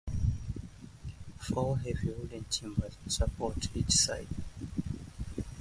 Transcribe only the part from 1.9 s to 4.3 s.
wooden timbers support each side.